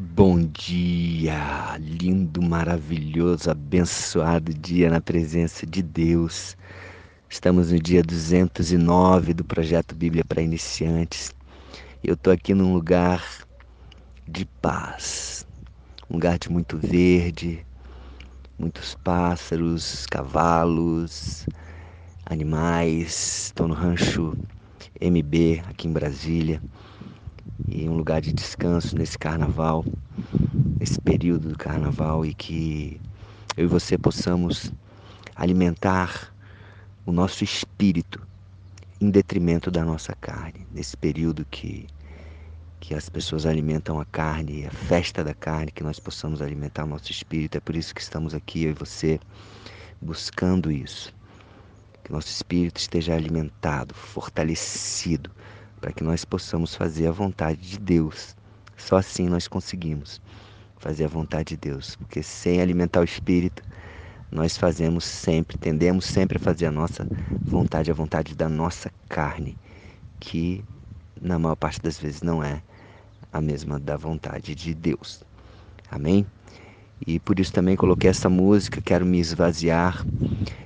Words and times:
Bom 0.00 0.38
dia, 0.38 1.76
lindo, 1.80 2.40
maravilhoso, 2.40 3.50
abençoado 3.50 4.54
dia 4.54 4.88
na 4.88 5.00
presença 5.00 5.66
de 5.66 5.82
Deus. 5.82 6.56
Estamos 7.28 7.72
no 7.72 7.80
dia 7.80 8.00
209 8.00 9.34
do 9.34 9.44
projeto 9.44 9.96
Bíblia 9.96 10.24
para 10.24 10.40
Iniciantes. 10.40 11.34
Eu 12.00 12.14
estou 12.14 12.32
aqui 12.32 12.54
num 12.54 12.72
lugar 12.72 13.24
de 14.24 14.44
paz, 14.62 15.44
um 16.08 16.14
lugar 16.14 16.38
de 16.38 16.48
muito 16.48 16.78
verde, 16.78 17.66
muitos 18.56 18.94
pássaros, 18.94 20.06
cavalos, 20.06 21.44
animais. 22.24 23.46
Estou 23.46 23.66
no 23.66 23.74
rancho 23.74 24.38
MB 25.00 25.60
aqui 25.68 25.88
em 25.88 25.92
Brasília 25.92 26.62
e 27.68 27.88
um 27.88 27.94
lugar 27.94 28.20
de 28.20 28.32
descanso 28.32 28.96
nesse 28.96 29.18
carnaval, 29.18 29.84
nesse 30.78 31.00
período 31.00 31.50
do 31.50 31.58
carnaval 31.58 32.24
e 32.24 32.34
que 32.34 33.00
eu 33.56 33.64
e 33.64 33.68
você 33.68 33.98
possamos 33.98 34.72
alimentar 35.34 36.32
o 37.04 37.12
nosso 37.12 37.44
espírito 37.44 38.20
em 39.00 39.10
detrimento 39.10 39.70
da 39.70 39.84
nossa 39.84 40.14
carne, 40.14 40.66
nesse 40.72 40.96
período 40.96 41.46
que 41.50 41.86
que 42.80 42.94
as 42.94 43.08
pessoas 43.08 43.44
alimentam 43.44 44.00
a 44.00 44.04
carne, 44.04 44.66
a 44.66 44.70
festa 44.70 45.24
da 45.24 45.34
carne, 45.34 45.72
que 45.72 45.82
nós 45.82 45.98
possamos 45.98 46.40
alimentar 46.40 46.84
o 46.84 46.86
nosso 46.86 47.10
espírito. 47.10 47.58
É 47.58 47.60
por 47.60 47.74
isso 47.74 47.94
que 47.94 48.00
estamos 48.00 48.34
aqui, 48.34 48.64
eu 48.64 48.70
e 48.70 48.74
você, 48.74 49.18
buscando 50.00 50.70
isso. 50.70 51.12
Que 52.04 52.12
nosso 52.12 52.28
espírito 52.28 52.78
esteja 52.78 53.14
alimentado, 53.14 53.94
fortalecido, 53.94 55.30
para 55.80 55.92
que 55.92 56.02
nós 56.02 56.24
possamos 56.24 56.74
fazer 56.74 57.06
a 57.06 57.12
vontade 57.12 57.60
de 57.60 57.78
Deus. 57.78 58.36
Só 58.76 58.96
assim 58.96 59.28
nós 59.28 59.48
conseguimos 59.48 60.20
fazer 60.78 61.04
a 61.04 61.08
vontade 61.08 61.50
de 61.50 61.56
Deus, 61.56 61.96
porque 61.96 62.22
sem 62.22 62.60
alimentar 62.60 63.00
o 63.00 63.04
espírito, 63.04 63.62
nós 64.30 64.56
fazemos 64.56 65.04
sempre, 65.04 65.56
tendemos 65.56 66.04
sempre 66.04 66.36
a 66.36 66.40
fazer 66.40 66.66
a 66.66 66.70
nossa 66.70 67.08
vontade, 67.44 67.90
a 67.90 67.94
vontade 67.94 68.34
da 68.34 68.48
nossa 68.48 68.90
carne, 69.08 69.56
que 70.20 70.64
na 71.20 71.38
maior 71.38 71.56
parte 71.56 71.80
das 71.80 71.98
vezes 71.98 72.22
não 72.22 72.42
é 72.42 72.62
a 73.32 73.40
mesma 73.40 73.78
da 73.78 73.96
vontade 73.96 74.54
de 74.54 74.74
Deus. 74.74 75.24
Amém? 75.90 76.26
E 77.06 77.18
por 77.18 77.38
isso 77.38 77.52
também 77.52 77.76
coloquei 77.76 78.10
essa 78.10 78.28
música, 78.28 78.80
quero 78.80 79.06
me 79.06 79.18
esvaziar, 79.18 80.06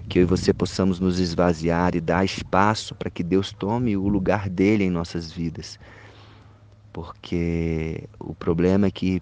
que 0.09 0.19
eu 0.19 0.23
e 0.23 0.27
você 0.27 0.53
possamos 0.53 1.01
nos 1.01 1.19
esvaziar 1.19 1.95
e 1.95 2.01
dar 2.01 2.25
espaço 2.25 2.95
para 2.95 3.11
que 3.11 3.23
Deus 3.23 3.53
tome 3.53 3.97
o 3.97 4.09
lugar 4.09 4.49
dele 4.49 4.85
em 4.85 4.91
nossas 4.91 5.31
vidas. 5.31 5.79
Porque 6.93 8.09
o 8.19 8.35
problema 8.35 8.87
é 8.87 8.91
que 8.91 9.21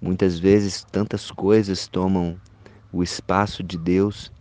muitas 0.00 0.38
vezes 0.38 0.84
tantas 0.90 1.30
coisas 1.30 1.86
tomam 1.86 2.40
o 2.92 3.02
espaço 3.02 3.62
de 3.62 3.78
Deus 3.78 4.32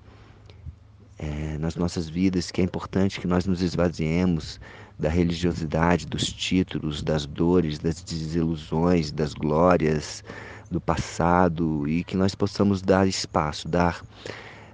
é, 1.17 1.57
nas 1.57 1.75
nossas 1.75 2.09
vidas 2.09 2.51
que 2.51 2.61
é 2.61 2.63
importante 2.63 3.19
que 3.19 3.27
nós 3.27 3.45
nos 3.45 3.61
esvaziemos 3.61 4.59
da 4.97 5.09
religiosidade, 5.09 6.05
dos 6.05 6.31
títulos, 6.31 7.03
das 7.03 7.25
dores, 7.25 7.79
das 7.79 8.01
desilusões, 8.01 9.11
das 9.11 9.33
glórias 9.33 10.23
do 10.69 10.81
passado 10.81 11.87
e 11.87 12.03
que 12.03 12.17
nós 12.17 12.35
possamos 12.35 12.81
dar 12.81 13.07
espaço, 13.07 13.67
dar, 13.67 14.03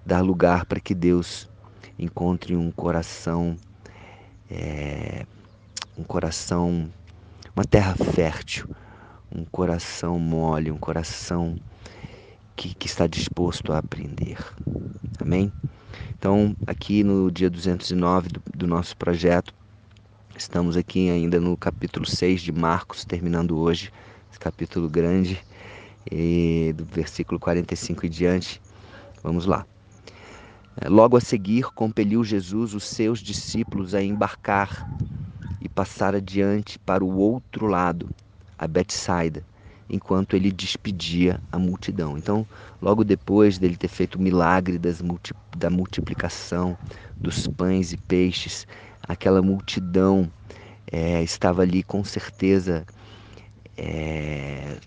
dar 0.06 0.22
lugar 0.22 0.66
para 0.66 0.80
que 0.80 0.94
Deus 0.96 1.50
encontre 1.98 2.56
um 2.56 2.72
coração, 2.72 3.56
é, 4.50 5.26
um 5.98 6.04
coração, 6.04 6.90
uma 7.56 7.66
terra 7.66 7.96
fértil, 7.96 8.70
um 9.34 9.46
coração 9.46 10.20
mole, 10.20 10.72
um 10.72 10.78
coração 10.78 11.58
que, 12.56 12.74
que 12.74 12.88
está 12.88 13.08
disposto 13.08 13.72
a 13.72 13.78
aprender. 13.78 14.38
Amém? 15.20 15.52
Então, 16.18 16.56
aqui 16.68 17.04
no 17.04 17.32
dia 17.32 17.50
209 17.50 18.30
do, 18.30 18.42
do 18.56 18.68
nosso 18.68 18.96
projeto, 18.98 19.54
estamos 20.38 20.78
aqui 20.78 21.10
ainda 21.10 21.40
no 21.40 21.58
capítulo 21.58 22.06
6 22.06 22.42
de 22.42 22.52
Marcos, 22.52 23.06
terminando 23.06 23.58
hoje, 23.58 23.92
esse 24.30 24.40
capítulo 24.40 24.90
grande, 24.90 25.44
e 26.10 26.74
do 26.76 26.86
versículo 26.86 27.40
45 27.40 28.06
e 28.06 28.10
diante. 28.10 28.62
Vamos 29.24 29.46
lá. 29.46 29.66
É, 30.80 30.88
logo 30.88 31.18
a 31.18 31.22
seguir, 31.22 31.66
compeliu 31.74 32.24
Jesus 32.24 32.74
os 32.74 32.86
seus 32.86 33.20
discípulos 33.20 33.94
a 33.94 34.02
embarcar 34.02 34.90
e 35.60 35.68
passar 35.68 36.16
adiante 36.16 36.80
para 36.80 37.04
o 37.04 37.18
outro 37.18 37.68
lado, 37.68 38.10
a 38.58 38.68
Betsaida, 38.68 39.44
enquanto 39.90 40.36
ele 40.36 40.52
despedia 40.52 41.40
a 41.52 41.60
multidão. 41.60 42.18
Então, 42.18 42.48
logo 42.82 43.04
depois 43.04 43.60
dele 43.60 43.76
ter 43.76 43.90
feito 43.90 44.16
o 44.16 44.22
milagre 44.22 44.80
multi, 45.04 45.34
da 45.56 45.70
multiplicação 45.70 46.78
dos 47.20 47.48
pães 47.48 47.92
e 47.92 47.98
peixes, 47.98 48.66
aquela 49.08 49.42
multidão 49.42 50.32
é, 50.92 51.22
estava 51.22 51.62
ali 51.62 51.84
com 51.84 52.04
certeza 52.04 52.86
é, 53.78 54.78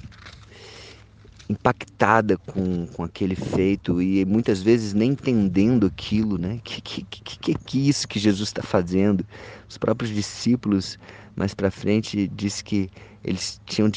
impactada 1.48 2.38
com, 2.38 2.86
com 2.86 3.04
aquele 3.04 3.34
feito 3.34 4.00
e 4.00 4.24
muitas 4.24 4.62
vezes 4.62 4.94
nem 4.94 5.10
entendendo 5.10 5.86
aquilo, 5.86 6.38
né? 6.38 6.58
Que 6.64 6.80
que, 6.80 7.02
que, 7.04 7.54
que 7.54 7.78
é 7.78 7.88
isso 7.88 8.08
que 8.08 8.18
Jesus 8.18 8.48
está 8.48 8.62
fazendo? 8.62 9.24
Os 9.68 9.76
próprios 9.76 10.10
discípulos 10.12 10.98
mais 11.36 11.54
para 11.54 11.70
frente 11.70 12.28
diz 12.28 12.62
que 12.62 12.90
eles 13.22 13.60
tinham 13.66 13.90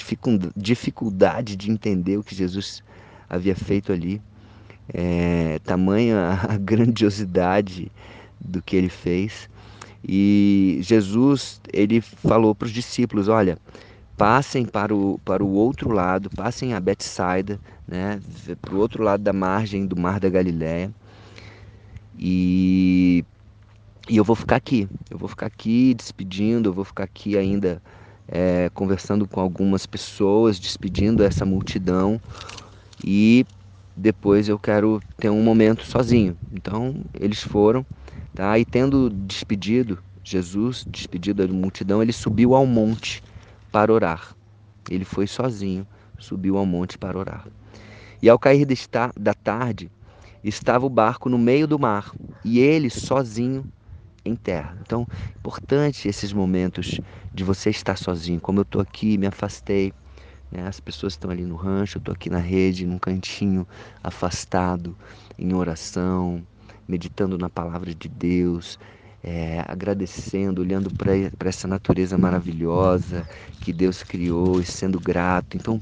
dificuldade 0.55 1.55
de 1.55 1.71
entender 1.71 2.17
o 2.17 2.23
que 2.23 2.33
Jesus 2.33 2.83
havia 3.29 3.55
feito 3.55 3.91
ali. 3.91 4.21
É, 4.93 5.59
tamanha 5.63 6.39
a 6.47 6.57
grandiosidade 6.57 7.91
do 8.39 8.61
que 8.61 8.75
ele 8.75 8.89
fez. 8.89 9.49
E 10.07 10.79
Jesus, 10.81 11.59
ele 11.73 11.99
falou 11.99 12.55
para 12.55 12.67
os 12.67 12.71
discípulos, 12.71 13.27
olha, 13.27 13.57
passem 14.17 14.65
para 14.65 14.93
o, 14.93 15.19
para 15.23 15.43
o 15.43 15.51
outro 15.53 15.91
lado, 15.91 16.29
passem 16.31 16.73
a 16.73 16.79
Betsaida, 16.79 17.61
né, 17.87 18.19
para 18.59 18.73
o 18.73 18.79
outro 18.79 19.03
lado 19.03 19.21
da 19.23 19.31
margem 19.31 19.85
do 19.85 19.95
Mar 19.95 20.19
da 20.19 20.27
Galiléia. 20.27 20.91
E, 22.17 23.23
e 24.09 24.17
eu 24.17 24.23
vou 24.23 24.35
ficar 24.35 24.55
aqui, 24.55 24.89
eu 25.09 25.19
vou 25.19 25.29
ficar 25.29 25.45
aqui 25.45 25.93
despedindo, 25.93 26.69
eu 26.69 26.73
vou 26.73 26.83
ficar 26.83 27.03
aqui 27.03 27.37
ainda 27.37 27.81
é, 28.27 28.69
conversando 28.73 29.27
com 29.27 29.39
algumas 29.39 29.85
pessoas, 29.85 30.59
despedindo 30.59 31.23
essa 31.23 31.45
multidão 31.45 32.19
e 33.05 33.45
depois 33.95 34.49
eu 34.49 34.57
quero 34.57 34.99
ter 35.17 35.29
um 35.29 35.43
momento 35.43 35.83
sozinho. 35.83 36.35
Então 36.51 36.95
eles 37.13 37.43
foram, 37.43 37.85
tá? 38.33 38.57
E 38.57 38.65
tendo 38.65 39.11
despedido 39.11 39.99
Jesus, 40.23 40.83
despedido 40.89 41.47
da 41.47 41.53
multidão, 41.53 42.01
ele 42.01 42.11
subiu 42.11 42.55
ao 42.55 42.65
monte 42.65 43.21
para 43.77 43.93
orar. 43.93 44.35
Ele 44.89 45.05
foi 45.05 45.27
sozinho, 45.27 45.87
subiu 46.17 46.57
ao 46.57 46.65
monte 46.65 46.97
para 46.97 47.15
orar. 47.15 47.47
E 48.19 48.27
ao 48.27 48.39
cair 48.39 48.65
da 49.15 49.35
tarde, 49.35 49.91
estava 50.43 50.83
o 50.87 50.89
barco 50.89 51.29
no 51.29 51.37
meio 51.37 51.67
do 51.67 51.77
mar 51.77 52.11
e 52.43 52.59
ele 52.59 52.89
sozinho 52.89 53.63
em 54.25 54.35
terra. 54.35 54.75
Então, 54.81 55.07
importante 55.37 56.07
esses 56.07 56.33
momentos 56.33 56.99
de 57.31 57.43
você 57.43 57.69
estar 57.69 57.99
sozinho. 57.99 58.41
Como 58.41 58.57
eu 58.57 58.63
estou 58.63 58.81
aqui, 58.81 59.15
me 59.15 59.27
afastei, 59.27 59.93
né? 60.51 60.67
as 60.67 60.79
pessoas 60.79 61.13
estão 61.13 61.29
ali 61.29 61.45
no 61.45 61.55
rancho, 61.55 61.97
eu 61.97 61.99
estou 61.99 62.15
aqui 62.15 62.31
na 62.31 62.39
rede, 62.39 62.83
num 62.83 62.97
cantinho, 62.97 63.67
afastado, 64.03 64.97
em 65.37 65.53
oração, 65.53 66.43
meditando 66.87 67.37
na 67.37 67.47
palavra 67.47 67.93
de 67.93 68.09
Deus, 68.09 68.79
é, 69.27 69.61
agradecendo, 69.67 70.61
olhando 70.61 70.89
para 70.89 71.49
essa 71.49 71.67
natureza 71.67 72.17
maravilhosa 72.17 73.27
que 73.59 73.73
Deus 73.73 74.01
criou 74.01 74.61
e 74.61 74.65
sendo 74.65 75.01
grato. 75.01 75.57
Então, 75.57 75.81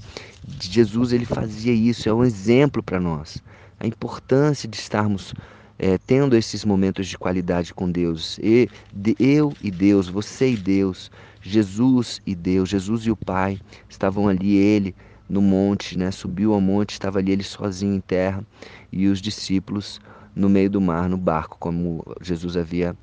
Jesus 0.59 1.13
ele 1.13 1.25
fazia 1.25 1.71
isso, 1.71 2.09
é 2.09 2.13
um 2.13 2.23
exemplo 2.23 2.81
para 2.81 2.99
nós. 2.99 3.37
A 3.79 3.85
importância 3.85 4.67
de 4.67 4.75
estarmos 4.75 5.31
é, 5.77 5.95
tendo 5.99 6.35
esses 6.35 6.65
momentos 6.65 7.07
de 7.07 7.19
qualidade 7.19 7.71
com 7.71 7.91
Deus. 7.91 8.39
E, 8.41 8.67
de, 8.91 9.15
eu 9.19 9.53
e 9.61 9.69
Deus, 9.69 10.09
você 10.09 10.49
e 10.53 10.57
Deus, 10.57 11.11
Jesus 11.39 12.19
e 12.25 12.33
Deus, 12.33 12.67
Jesus 12.67 13.05
e 13.05 13.11
o 13.11 13.15
Pai 13.15 13.59
estavam 13.87 14.27
ali, 14.27 14.55
ele 14.55 14.95
no 15.29 15.41
monte, 15.41 15.95
né? 15.95 16.09
subiu 16.09 16.51
ao 16.51 16.61
monte, 16.61 16.93
estava 16.93 17.19
ali 17.19 17.31
ele 17.31 17.43
sozinho 17.43 17.93
em 17.93 18.01
terra 18.01 18.43
e 18.91 19.05
os 19.07 19.21
discípulos 19.21 19.99
no 20.35 20.49
meio 20.49 20.69
do 20.69 20.81
mar, 20.81 21.07
no 21.07 21.17
barco, 21.17 21.57
como 21.59 22.03
Jesus 22.21 22.57
havia 22.57 22.95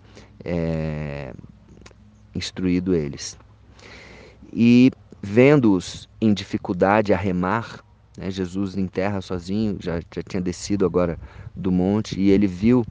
é, 0.45 1.33
instruído 2.35 2.95
eles. 2.95 3.37
E 4.53 4.91
vendo-os 5.23 6.09
em 6.21 6.35
dificuldade 6.35 7.13
a 7.13 7.17
remar, 7.17 7.83
né, 8.17 8.31
Jesus 8.31 8.77
em 8.77 8.87
terra 8.87 9.21
sozinho, 9.21 9.79
já, 9.81 10.01
já 10.15 10.23
tinha 10.23 10.41
descido 10.41 10.85
agora 10.85 11.19
do 11.57 11.71
monte, 11.71 12.21
e 12.21 12.31
ele 12.31 12.47
viu 12.47 12.85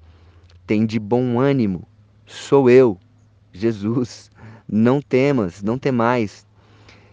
Tem 0.66 0.86
de 0.86 0.98
bom 0.98 1.38
ânimo, 1.38 1.86
sou 2.24 2.70
eu, 2.70 2.98
Jesus, 3.52 4.30
não 4.66 5.02
temas, 5.02 5.62
não 5.62 5.78
temais 5.78 6.46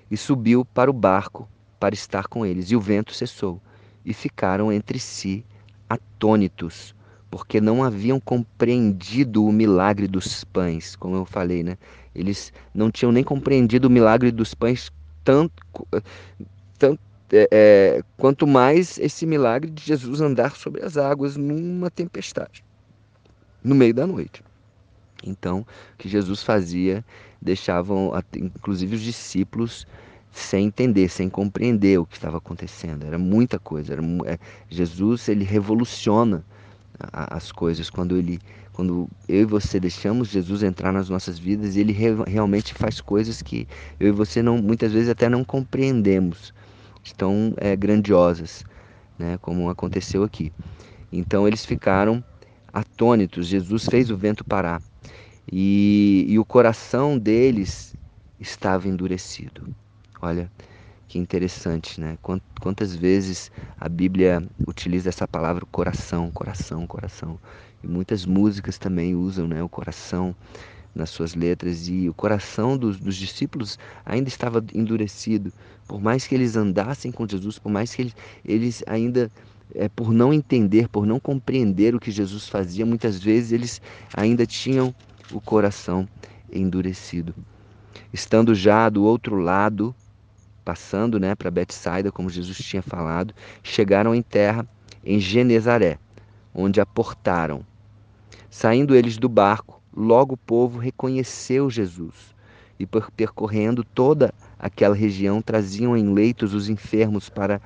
e 0.09 0.15
subiu 0.15 0.63
para 0.63 0.89
o 0.89 0.93
barco 0.93 1.45
para 1.77 1.93
estar 1.93 2.27
com 2.27 2.45
eles. 2.45 2.71
E 2.71 2.75
o 2.77 2.79
vento 2.79 3.13
cessou, 3.13 3.61
e 4.05 4.13
ficaram 4.13 4.71
entre 4.71 4.97
si 4.97 5.43
atônitos, 5.89 6.95
porque 7.29 7.59
não 7.59 7.83
haviam 7.83 8.17
compreendido 8.17 9.45
o 9.45 9.51
milagre 9.51 10.07
dos 10.07 10.45
pães, 10.45 10.95
como 10.95 11.17
eu 11.17 11.25
falei, 11.25 11.63
né? 11.63 11.77
Eles 12.15 12.53
não 12.73 12.89
tinham 12.89 13.11
nem 13.11 13.25
compreendido 13.25 13.89
o 13.89 13.91
milagre 13.91 14.31
dos 14.31 14.53
pães 14.53 14.89
tanto, 15.21 15.61
tanto 16.79 17.01
é, 17.31 17.47
é, 17.51 18.01
quanto 18.17 18.45
mais 18.45 18.97
esse 18.97 19.25
milagre 19.25 19.71
de 19.71 19.83
Jesus 19.83 20.21
andar 20.21 20.55
sobre 20.55 20.83
as 20.83 20.97
águas 20.97 21.35
numa 21.37 21.89
tempestade, 21.89 22.63
no 23.63 23.73
meio 23.75 23.93
da 23.93 24.05
noite. 24.05 24.43
Então, 25.25 25.65
o 25.93 25.97
que 25.97 26.09
Jesus 26.09 26.43
fazia, 26.43 27.03
deixavam 27.41 28.11
inclusive 28.35 28.95
os 28.95 29.01
discípulos 29.01 29.87
sem 30.31 30.65
entender, 30.65 31.09
sem 31.09 31.29
compreender 31.29 31.99
o 31.99 32.05
que 32.05 32.15
estava 32.15 32.37
acontecendo. 32.37 33.05
Era 33.05 33.17
muita 33.17 33.59
coisa. 33.59 33.93
Era, 33.93 34.01
é, 34.25 34.37
Jesus 34.69 35.29
ele 35.29 35.43
revoluciona 35.43 36.43
as 37.11 37.51
coisas 37.51 37.89
quando 37.89 38.17
ele, 38.17 38.39
quando 38.71 39.09
eu 39.27 39.41
e 39.41 39.45
você 39.45 39.79
deixamos 39.79 40.29
Jesus 40.29 40.63
entrar 40.63 40.91
nas 40.91 41.09
nossas 41.09 41.37
vidas, 41.37 41.75
ele 41.75 41.91
re, 41.91 42.09
realmente 42.27 42.73
faz 42.73 43.01
coisas 43.01 43.41
que 43.41 43.67
eu 43.99 44.09
e 44.09 44.11
você 44.11 44.41
não, 44.41 44.57
muitas 44.57 44.91
vezes 44.91 45.09
até 45.09 45.27
não 45.27 45.43
compreendemos, 45.43 46.53
tão 47.11 47.53
é, 47.57 47.75
grandiosas, 47.75 48.63
né? 49.17 49.38
Como 49.41 49.69
aconteceu 49.69 50.23
aqui. 50.23 50.51
Então 51.11 51.47
eles 51.47 51.65
ficaram 51.65 52.23
atônitos. 52.71 53.47
Jesus 53.47 53.85
fez 53.85 54.09
o 54.09 54.17
vento 54.17 54.44
parar 54.44 54.81
e, 55.51 56.25
e 56.29 56.39
o 56.39 56.45
coração 56.45 57.17
deles 57.17 57.95
estava 58.39 58.88
endurecido. 58.88 59.67
Olha 60.21 60.51
que 61.07 61.19
interessante, 61.19 62.01
né? 62.01 62.17
Quantas 62.59 62.95
vezes 62.95 63.51
a 63.79 63.88
Bíblia 63.88 64.41
utiliza 64.65 65.09
essa 65.09 65.27
palavra 65.27 65.63
coração, 65.71 66.31
coração, 66.31 66.88
coração. 66.88 67.39
E 67.83 67.88
muitas 67.88 68.25
músicas 68.25 68.79
também 68.79 69.13
usam 69.13 69.47
né, 69.47 69.61
o 69.61 69.69
coração 69.69 70.35
nas 70.94 71.10
suas 71.10 71.36
letras. 71.36 71.88
E 71.88 72.10
o 72.10 72.13
coração 72.13 72.78
dos, 72.78 73.00
dos 73.00 73.16
discípulos 73.16 73.78
ainda 74.06 74.30
estava 74.30 74.63
endurecido. 74.74 75.51
Por 75.88 76.01
mais 76.01 76.25
que 76.28 76.36
eles 76.36 76.56
andassem 76.56 77.12
com 77.12 77.28
Jesus, 77.28 77.60
por 77.60 77.72
mais 77.72 77.94
que 77.94 78.01
eles, 78.04 78.16
eles 78.45 78.84
ainda 78.88 79.31
é, 79.75 79.90
por 79.90 80.12
não 80.12 80.34
entender, 80.34 80.88
por 80.88 81.06
não 81.06 81.19
compreender 81.19 81.95
o 81.95 82.00
que 82.00 82.12
Jesus 82.12 82.48
fazia, 82.48 82.86
muitas 82.86 83.22
vezes 83.22 83.51
eles 83.51 83.81
ainda 84.13 84.45
tinham 84.45 84.94
o 85.31 85.42
coração 85.42 86.07
endurecido. 86.51 87.34
Estando 88.12 88.54
já 88.54 88.90
do 88.90 89.04
outro 89.04 89.38
lado, 89.38 89.95
passando 90.63 91.19
né, 91.19 91.36
para 91.36 91.51
Betsaida, 91.51 92.12
como 92.12 92.30
Jesus 92.30 92.57
tinha 92.57 92.81
falado, 92.81 93.34
chegaram 93.62 94.13
em 94.13 94.22
terra 94.22 94.68
em 95.04 95.19
Genezaré, 95.19 95.98
onde 96.54 96.80
aportaram. 96.80 97.66
Saindo 98.50 98.95
eles 98.95 99.18
do 99.18 99.28
barco, 99.28 99.81
logo 99.95 100.34
o 100.34 100.38
povo 100.38 100.80
reconheceu 100.80 101.69
Jesus 101.69 102.34
e 102.80 102.86
percorrendo 103.16 103.84
toda 103.84 104.34
aquela 104.57 104.95
região 104.95 105.42
traziam 105.42 105.95
em 105.95 106.13
leitos 106.13 106.54
os 106.54 106.69
enfermos 106.69 107.30
para 107.30 107.62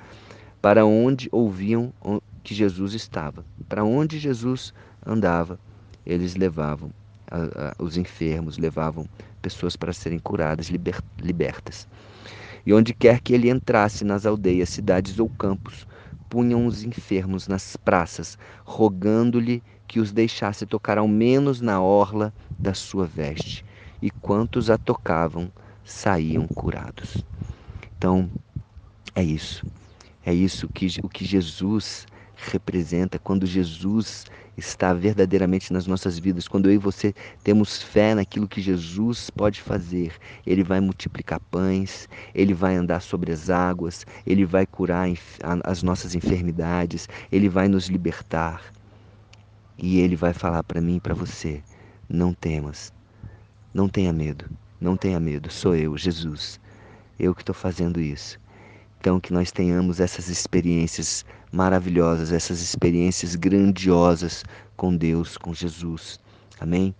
para 0.60 0.84
onde 0.84 1.28
ouviam 1.30 1.92
que 2.42 2.54
Jesus 2.54 2.92
estava. 2.92 3.44
Para 3.68 3.84
onde 3.84 4.18
Jesus 4.18 4.74
andava, 5.06 5.58
eles 6.04 6.34
levavam 6.34 6.90
a, 7.30 7.36
a, 7.68 7.74
os 7.78 7.96
enfermos, 7.96 8.58
levavam 8.58 9.08
pessoas 9.40 9.76
para 9.76 9.92
serem 9.92 10.18
curadas, 10.18 10.68
liber, 10.68 11.00
libertas. 11.20 11.86
E 12.66 12.74
onde 12.74 12.92
quer 12.92 13.20
que 13.20 13.32
ele 13.32 13.48
entrasse 13.48 14.04
nas 14.04 14.26
aldeias, 14.26 14.68
cidades 14.68 15.18
ou 15.18 15.28
campos, 15.28 15.86
punham 16.28 16.66
os 16.66 16.82
enfermos 16.82 17.46
nas 17.46 17.76
praças, 17.76 18.36
rogando-lhe 18.64 19.62
que 19.88 19.98
os 19.98 20.12
deixasse 20.12 20.66
tocar 20.66 20.98
ao 20.98 21.08
menos 21.08 21.60
na 21.62 21.80
orla 21.80 22.32
da 22.60 22.74
sua 22.74 23.06
veste. 23.06 23.64
E 24.00 24.10
quantos 24.10 24.70
a 24.70 24.76
tocavam 24.76 25.50
saíam 25.82 26.46
curados. 26.46 27.24
Então, 27.96 28.30
é 29.14 29.24
isso. 29.24 29.64
É 30.24 30.32
isso 30.32 30.68
que 30.68 30.86
o 31.02 31.08
que 31.08 31.24
Jesus 31.24 32.06
representa 32.36 33.18
quando 33.18 33.46
Jesus 33.46 34.26
está 34.56 34.92
verdadeiramente 34.92 35.72
nas 35.72 35.86
nossas 35.86 36.18
vidas, 36.18 36.46
quando 36.46 36.66
eu 36.66 36.74
e 36.74 36.78
você 36.78 37.14
temos 37.42 37.82
fé 37.82 38.14
naquilo 38.14 38.48
que 38.48 38.60
Jesus 38.60 39.30
pode 39.30 39.60
fazer, 39.60 40.12
Ele 40.46 40.62
vai 40.62 40.80
multiplicar 40.80 41.40
pães, 41.50 42.08
Ele 42.34 42.54
vai 42.54 42.76
andar 42.76 43.00
sobre 43.00 43.32
as 43.32 43.50
águas, 43.50 44.04
Ele 44.26 44.44
vai 44.44 44.66
curar 44.66 45.08
as 45.64 45.82
nossas 45.82 46.14
enfermidades, 46.14 47.08
Ele 47.32 47.48
vai 47.48 47.68
nos 47.68 47.86
libertar. 47.86 48.77
E 49.78 50.00
Ele 50.00 50.16
vai 50.16 50.32
falar 50.32 50.64
para 50.64 50.80
mim 50.80 50.96
e 50.96 51.00
para 51.00 51.14
você: 51.14 51.62
não 52.08 52.34
temas, 52.34 52.92
não 53.72 53.88
tenha 53.88 54.12
medo, 54.12 54.44
não 54.80 54.96
tenha 54.96 55.20
medo, 55.20 55.50
sou 55.52 55.76
eu, 55.76 55.96
Jesus, 55.96 56.58
eu 57.18 57.34
que 57.34 57.42
estou 57.42 57.54
fazendo 57.54 58.00
isso. 58.00 58.40
Então, 59.00 59.20
que 59.20 59.32
nós 59.32 59.52
tenhamos 59.52 60.00
essas 60.00 60.28
experiências 60.28 61.24
maravilhosas, 61.52 62.32
essas 62.32 62.60
experiências 62.60 63.36
grandiosas 63.36 64.44
com 64.76 64.94
Deus, 64.96 65.36
com 65.36 65.54
Jesus. 65.54 66.18
Amém? 66.58 66.92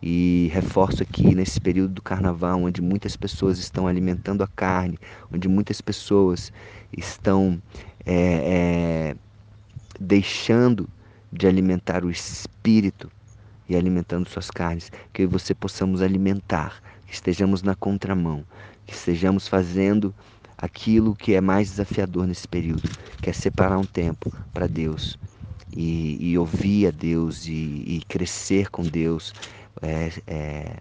E 0.00 0.48
reforço 0.52 1.02
aqui 1.02 1.34
nesse 1.34 1.60
período 1.60 1.94
do 1.94 2.02
carnaval, 2.02 2.62
onde 2.62 2.80
muitas 2.80 3.16
pessoas 3.16 3.58
estão 3.58 3.88
alimentando 3.88 4.44
a 4.44 4.46
carne, 4.46 4.98
onde 5.32 5.48
muitas 5.48 5.80
pessoas 5.80 6.52
estão 6.96 7.60
é, 8.06 8.14
é, 8.14 9.16
deixando 9.98 10.88
de 11.34 11.46
alimentar 11.48 12.04
o 12.04 12.10
espírito 12.10 13.10
e 13.68 13.74
alimentando 13.74 14.28
suas 14.28 14.50
carnes, 14.50 14.90
que 15.12 15.26
você 15.26 15.54
possamos 15.54 16.00
alimentar, 16.00 16.80
que 17.06 17.14
estejamos 17.14 17.62
na 17.62 17.74
contramão, 17.74 18.44
que 18.86 18.94
estejamos 18.94 19.48
fazendo 19.48 20.14
aquilo 20.56 21.14
que 21.14 21.34
é 21.34 21.40
mais 21.40 21.70
desafiador 21.70 22.26
nesse 22.26 22.46
período, 22.46 22.88
que 23.20 23.30
é 23.30 23.32
separar 23.32 23.78
um 23.78 23.84
tempo 23.84 24.32
para 24.52 24.68
Deus 24.68 25.18
e, 25.76 26.16
e, 26.20 26.38
ouvir 26.38 26.86
a 26.86 26.90
Deus 26.92 27.46
e, 27.46 27.52
e 27.52 28.02
crescer 28.08 28.70
com 28.70 28.82
Deus, 28.82 29.34
é, 29.82 30.12
é, 30.26 30.76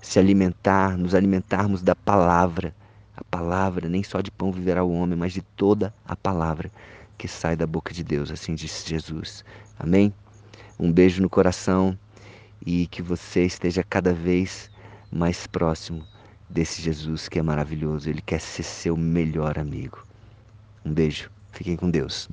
se 0.00 0.18
alimentar, 0.18 0.96
nos 0.96 1.14
alimentarmos 1.14 1.82
da 1.82 1.96
palavra, 1.96 2.72
a 3.16 3.24
palavra, 3.24 3.88
nem 3.88 4.04
só 4.04 4.20
de 4.20 4.30
pão 4.30 4.52
viverá 4.52 4.84
o 4.84 4.92
homem, 4.92 5.18
mas 5.18 5.32
de 5.32 5.42
toda 5.42 5.92
a 6.06 6.14
palavra 6.14 6.70
que 7.18 7.26
sai 7.28 7.56
da 7.56 7.66
boca 7.66 7.92
de 7.92 8.04
Deus, 8.04 8.30
assim 8.30 8.54
disse 8.54 8.88
Jesus. 8.88 9.44
Amém? 9.78 10.14
Um 10.78 10.92
beijo 10.92 11.20
no 11.20 11.28
coração 11.28 11.98
e 12.64 12.86
que 12.86 13.02
você 13.02 13.44
esteja 13.44 13.82
cada 13.82 14.14
vez 14.14 14.70
mais 15.10 15.46
próximo 15.46 16.06
desse 16.48 16.80
Jesus 16.80 17.28
que 17.28 17.38
é 17.38 17.42
maravilhoso. 17.42 18.08
Ele 18.08 18.22
quer 18.22 18.40
ser 18.40 18.62
seu 18.62 18.96
melhor 18.96 19.58
amigo. 19.58 20.06
Um 20.84 20.94
beijo. 20.94 21.30
Fiquem 21.52 21.76
com 21.76 21.90
Deus. 21.90 22.28